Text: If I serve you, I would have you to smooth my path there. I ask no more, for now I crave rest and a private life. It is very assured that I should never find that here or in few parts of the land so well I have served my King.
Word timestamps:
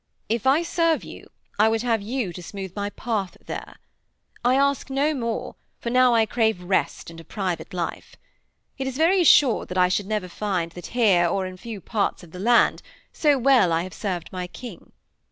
If 0.29 0.47
I 0.47 0.63
serve 0.63 1.03
you, 1.03 1.29
I 1.59 1.69
would 1.69 1.83
have 1.83 2.01
you 2.01 2.33
to 2.33 2.41
smooth 2.41 2.75
my 2.75 2.89
path 2.89 3.37
there. 3.45 3.75
I 4.43 4.55
ask 4.55 4.89
no 4.89 5.13
more, 5.13 5.53
for 5.79 5.91
now 5.91 6.15
I 6.15 6.25
crave 6.25 6.63
rest 6.63 7.11
and 7.11 7.19
a 7.19 7.23
private 7.23 7.71
life. 7.71 8.15
It 8.79 8.87
is 8.87 8.97
very 8.97 9.21
assured 9.21 9.67
that 9.67 9.77
I 9.77 9.89
should 9.89 10.07
never 10.07 10.27
find 10.27 10.71
that 10.71 10.87
here 10.97 11.27
or 11.27 11.45
in 11.45 11.55
few 11.55 11.81
parts 11.81 12.23
of 12.23 12.31
the 12.31 12.39
land 12.39 12.81
so 13.13 13.37
well 13.37 13.71
I 13.71 13.83
have 13.83 13.93
served 13.93 14.31
my 14.31 14.47
King. 14.47 14.91